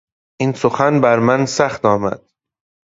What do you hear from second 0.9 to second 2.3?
بر من سخت آمد.